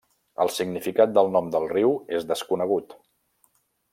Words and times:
El 0.45 0.49
significat 0.53 1.13
del 1.17 1.29
nom 1.35 1.51
del 1.57 1.69
riu 1.75 1.93
és 2.21 2.27
desconegut. 2.33 2.99